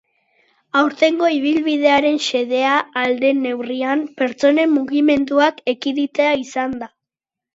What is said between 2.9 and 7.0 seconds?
ahal den neurrian, pertsonen mugimenduak ekiditea izan da.